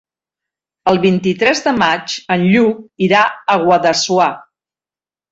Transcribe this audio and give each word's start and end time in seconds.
El 0.91 0.99
vint-i-tres 1.01 1.59
de 1.65 1.73
maig 1.81 2.15
en 2.35 2.45
Lluc 2.53 2.79
irà 3.09 3.19
a 3.25 3.59
Guadassuar. 3.65 4.31